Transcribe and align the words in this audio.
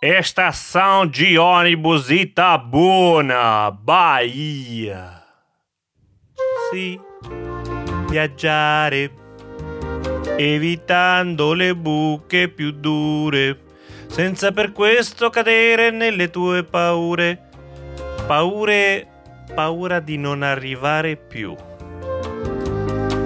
Estação 0.00 1.06
de 1.08 1.36
ônibus 1.38 2.08
Itabuna, 2.08 3.68
Bahia. 3.72 5.24
Sì, 6.70 7.00
viaggiare, 8.06 9.10
evitando 10.36 11.52
le 11.52 11.74
buche 11.74 12.48
più 12.48 12.70
dure, 12.70 13.58
senza 14.06 14.52
per 14.52 14.70
questo 14.70 15.30
cadere 15.30 15.90
nelle 15.90 16.30
tue 16.30 16.62
paure. 16.62 17.48
Paure, 18.24 19.04
paura 19.52 19.98
di 19.98 20.16
non 20.16 20.44
arrivare 20.44 21.16
più. 21.16 21.56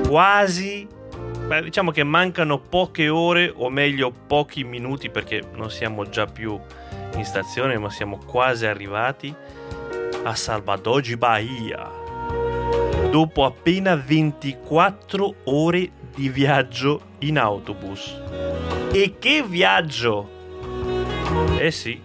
Quasi 0.08 0.88
Beh, 1.46 1.62
diciamo 1.62 1.90
che 1.90 2.04
mancano 2.04 2.58
poche 2.58 3.08
ore, 3.08 3.52
o 3.54 3.68
meglio 3.68 4.10
pochi 4.10 4.64
minuti, 4.64 5.10
perché 5.10 5.42
non 5.54 5.70
siamo 5.70 6.08
già 6.08 6.26
più 6.26 6.58
in 7.16 7.24
stazione, 7.24 7.76
ma 7.78 7.90
siamo 7.90 8.18
quasi 8.24 8.66
arrivati 8.66 9.34
a 10.22 10.34
Salvador 10.34 11.16
Bahia. 11.18 11.90
Dopo 13.10 13.44
appena 13.44 13.94
24 13.96 15.34
ore 15.44 15.90
di 16.14 16.28
viaggio 16.28 17.00
in 17.18 17.38
autobus. 17.38 18.20
E 18.92 19.16
che 19.18 19.42
viaggio! 19.42 20.40
Eh 21.58 21.70
sì, 21.70 22.00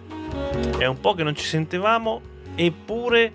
è 0.78 0.84
un 0.84 1.00
po' 1.00 1.14
che 1.14 1.22
non 1.22 1.34
ci 1.34 1.44
sentivamo, 1.44 2.20
eppure 2.54 3.32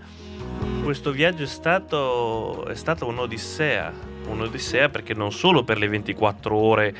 questo 0.83 1.11
viaggio 1.11 1.43
è 1.43 1.47
stato, 1.47 2.65
è 2.65 2.75
stato 2.75 3.07
un'odissea 3.07 4.11
un'odissea 4.27 4.89
perché 4.89 5.13
non 5.13 5.31
solo 5.31 5.63
per 5.63 5.77
le 5.77 5.87
24 5.87 6.55
ore 6.55 6.95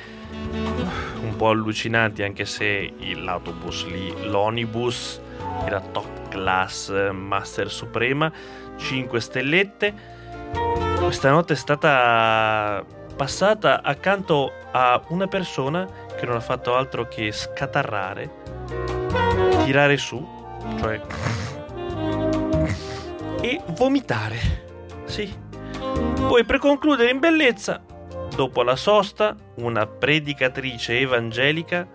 un 1.21 1.35
po' 1.35 1.49
allucinanti 1.49 2.23
anche 2.23 2.45
se 2.45 2.93
l'autobus 3.15 3.85
lì, 3.87 4.27
l'onibus 4.27 5.21
era 5.65 5.79
top 5.79 6.29
class 6.29 7.11
master 7.11 7.69
suprema 7.69 8.31
5 8.77 9.19
stellette. 9.19 9.93
Questa 10.97 11.29
notte 11.29 11.53
è 11.53 11.55
stata 11.55 12.83
passata 13.15 13.81
accanto 13.81 14.51
a 14.71 15.01
una 15.09 15.27
persona 15.27 15.87
che 16.17 16.25
non 16.25 16.35
ha 16.35 16.41
fatto 16.41 16.75
altro 16.75 17.07
che 17.07 17.31
scatarrare 17.31 18.41
tirare 19.63 19.97
su 19.97 20.25
cioè 20.79 20.99
e 23.43 23.59
vomitare. 23.75 24.39
Sì. 25.03 25.31
Poi 26.27 26.45
per 26.45 26.59
concludere 26.59 27.11
in 27.11 27.19
bellezza, 27.19 27.83
dopo 28.33 28.63
la 28.63 28.77
sosta, 28.77 29.35
una 29.55 29.85
predicatrice 29.85 30.97
evangelica 30.97 31.85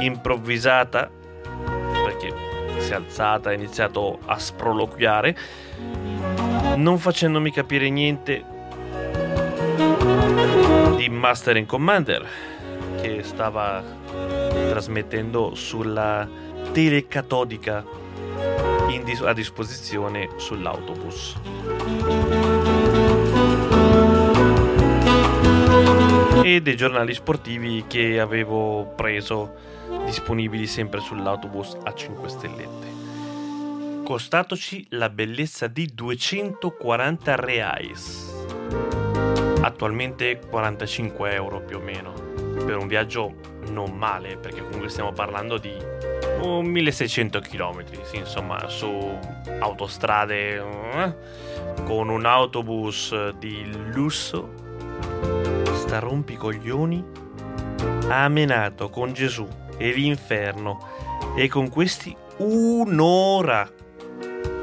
improvvisata, 0.00 1.08
perché 2.04 2.34
si 2.78 2.90
è 2.90 2.94
alzata 2.94 3.50
e 3.50 3.54
ha 3.54 3.56
iniziato 3.56 4.18
a 4.26 4.36
sproloquiare, 4.36 5.36
non 6.74 6.98
facendomi 6.98 7.52
capire 7.52 7.88
niente 7.88 8.44
di 10.96 11.08
Master 11.08 11.56
and 11.56 11.66
Commander 11.66 12.26
che 13.00 13.22
stava 13.22 13.82
trasmettendo 14.68 15.54
sulla 15.54 16.28
telecatodica 16.72 17.84
a 19.24 19.32
disposizione 19.32 20.28
sull'autobus. 20.36 21.36
e 26.46 26.60
dei 26.60 26.76
giornali 26.76 27.14
sportivi 27.14 27.84
che 27.86 28.20
avevo 28.20 28.92
preso 28.94 29.54
disponibili 30.04 30.66
sempre 30.66 31.00
sull'autobus 31.00 31.78
a 31.82 31.94
5 31.94 32.28
stellette. 32.28 32.92
Costatoci 34.04 34.86
la 34.90 35.08
bellezza 35.08 35.68
di 35.68 35.90
240 35.94 37.34
reais, 37.36 38.30
attualmente 39.62 40.38
45 40.38 41.32
euro 41.32 41.60
più 41.62 41.78
o 41.78 41.80
meno, 41.80 42.12
per 42.12 42.76
un 42.76 42.88
viaggio 42.88 43.36
non 43.70 43.96
male, 43.96 44.36
perché 44.36 44.62
comunque 44.62 44.90
stiamo 44.90 45.12
parlando 45.12 45.56
di 45.56 45.72
1600 46.62 47.40
km, 47.40 47.84
sì, 48.02 48.16
insomma, 48.16 48.68
su 48.68 49.18
autostrade 49.60 50.56
eh, 50.56 51.14
con 51.84 52.08
un 52.08 52.24
autobus 52.26 53.30
di 53.38 53.70
lusso 53.92 54.52
sta 55.72 55.98
rompicoglioni 55.98 57.04
ha 58.08 58.28
menato 58.28 58.90
con 58.90 59.12
Gesù 59.12 59.46
e 59.76 59.92
l'inferno 59.92 60.88
e 61.36 61.48
con 61.48 61.68
questi 61.68 62.14
un'ora. 62.38 63.68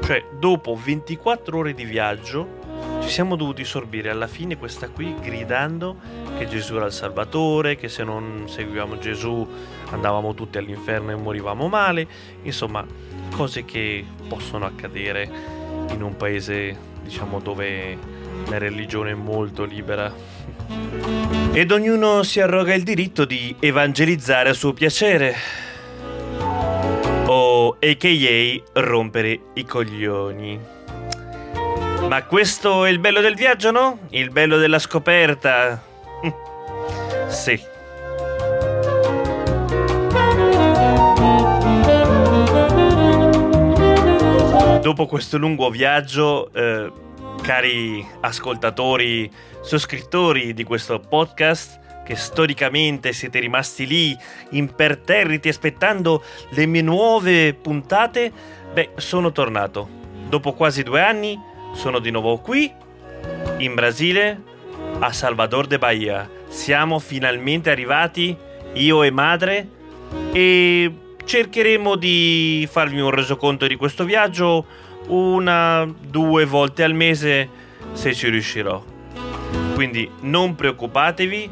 Cioè, 0.02 0.24
dopo 0.38 0.76
24 0.76 1.56
ore 1.56 1.74
di 1.74 1.84
viaggio, 1.84 2.60
ci 3.00 3.08
siamo 3.08 3.36
dovuti 3.36 3.64
sorbire 3.64 4.10
alla 4.10 4.26
fine 4.26 4.56
questa 4.56 4.88
qui 4.88 5.14
gridando 5.20 5.96
che 6.42 6.48
Gesù 6.48 6.76
era 6.76 6.86
il 6.86 6.92
Salvatore, 6.92 7.76
che 7.76 7.88
se 7.88 8.02
non 8.02 8.44
seguivamo 8.48 8.98
Gesù 8.98 9.46
andavamo 9.90 10.34
tutti 10.34 10.58
all'inferno 10.58 11.12
e 11.12 11.14
morivamo 11.14 11.68
male. 11.68 12.06
Insomma, 12.42 12.84
cose 13.34 13.64
che 13.64 14.04
possono 14.28 14.66
accadere 14.66 15.30
in 15.90 16.02
un 16.02 16.16
paese, 16.16 16.76
diciamo, 17.02 17.38
dove 17.38 17.96
la 18.48 18.58
religione 18.58 19.12
è 19.12 19.14
molto 19.14 19.64
libera 19.64 20.12
ed 21.52 21.70
ognuno 21.70 22.22
si 22.22 22.40
arroga 22.40 22.74
il 22.74 22.82
diritto 22.82 23.24
di 23.24 23.54
evangelizzare 23.60 24.48
a 24.48 24.54
suo 24.54 24.72
piacere. 24.72 25.34
O 27.26 27.76
a.k.a. 27.78 28.80
rompere 28.80 29.40
i 29.54 29.64
coglioni. 29.64 30.60
Ma 32.08 32.24
questo 32.24 32.84
è 32.84 32.90
il 32.90 32.98
bello 32.98 33.20
del 33.20 33.36
viaggio, 33.36 33.70
no? 33.70 34.00
Il 34.10 34.30
bello 34.30 34.56
della 34.58 34.78
scoperta. 34.78 35.90
sì. 37.28 37.70
Dopo 44.80 45.06
questo 45.06 45.38
lungo 45.38 45.70
viaggio, 45.70 46.52
eh, 46.52 46.92
cari 47.40 48.06
ascoltatori, 48.20 49.30
sottoscrittori 49.60 50.54
di 50.54 50.64
questo 50.64 50.98
podcast, 50.98 51.80
che 52.04 52.16
storicamente 52.16 53.12
siete 53.12 53.38
rimasti 53.38 53.86
lì 53.86 54.16
imperterriti 54.50 55.48
aspettando 55.48 56.22
le 56.50 56.66
mie 56.66 56.82
nuove 56.82 57.54
puntate, 57.54 58.32
beh, 58.72 58.90
sono 58.96 59.30
tornato. 59.30 59.88
Dopo 60.28 60.52
quasi 60.52 60.82
due 60.82 61.00
anni 61.00 61.38
sono 61.74 62.00
di 62.00 62.10
nuovo 62.10 62.38
qui, 62.38 62.72
in 63.58 63.74
Brasile, 63.74 64.42
a 65.02 65.12
Salvador 65.12 65.66
de 65.66 65.78
Bahia. 65.78 66.30
Siamo 66.48 67.00
finalmente 67.00 67.70
arrivati, 67.70 68.36
io 68.74 69.02
e 69.02 69.10
madre, 69.10 69.68
e 70.32 70.92
cercheremo 71.24 71.96
di 71.96 72.68
farvi 72.70 73.00
un 73.00 73.10
resoconto 73.10 73.66
di 73.66 73.74
questo 73.74 74.04
viaggio 74.04 74.64
una, 75.08 75.84
due 75.84 76.44
volte 76.44 76.84
al 76.84 76.94
mese 76.94 77.48
se 77.92 78.14
ci 78.14 78.28
riuscirò. 78.28 78.82
Quindi 79.74 80.08
non 80.20 80.54
preoccupatevi, 80.54 81.50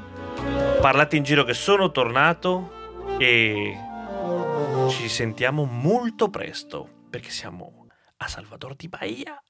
parlate 0.81 1.17
in 1.17 1.25
giro 1.25 1.43
che 1.43 1.55
sono 1.55 1.91
tornato 1.91 2.71
e 3.19 3.77
ci 4.91 5.09
sentiamo 5.09 5.65
molto 5.65 6.29
presto 6.29 6.89
perché 7.11 7.31
siamo 7.31 7.87
a 8.19 8.29
Salvador 8.29 8.77
di 8.77 8.89
Bahia. 8.89 9.43